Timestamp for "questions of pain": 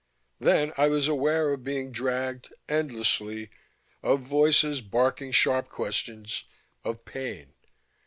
5.69-7.53